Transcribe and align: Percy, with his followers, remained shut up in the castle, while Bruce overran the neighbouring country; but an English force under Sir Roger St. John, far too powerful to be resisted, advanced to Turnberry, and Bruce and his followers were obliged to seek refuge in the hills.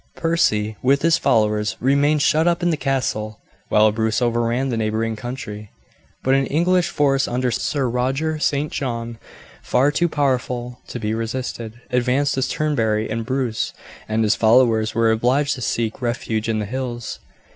Percy, 0.15 0.77
with 0.81 1.03
his 1.03 1.19
followers, 1.19 1.77
remained 1.79 2.23
shut 2.23 2.47
up 2.47 2.63
in 2.63 2.71
the 2.71 2.75
castle, 2.75 3.39
while 3.69 3.91
Bruce 3.91 4.19
overran 4.19 4.69
the 4.69 4.75
neighbouring 4.77 5.15
country; 5.15 5.69
but 6.23 6.33
an 6.33 6.47
English 6.47 6.89
force 6.89 7.27
under 7.27 7.51
Sir 7.51 7.87
Roger 7.87 8.39
St. 8.39 8.71
John, 8.71 9.19
far 9.61 9.91
too 9.91 10.09
powerful 10.09 10.81
to 10.87 10.99
be 10.99 11.13
resisted, 11.13 11.79
advanced 11.91 12.33
to 12.33 12.41
Turnberry, 12.41 13.11
and 13.11 13.23
Bruce 13.27 13.73
and 14.09 14.23
his 14.23 14.33
followers 14.33 14.95
were 14.95 15.11
obliged 15.11 15.53
to 15.53 15.61
seek 15.61 16.01
refuge 16.01 16.49
in 16.49 16.57
the 16.57 16.65
hills. 16.65 17.19